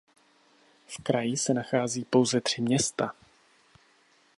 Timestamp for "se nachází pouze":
1.37-2.41